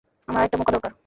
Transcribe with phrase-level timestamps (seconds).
[0.27, 0.91] আমার আরেকটা মোকা দরকার।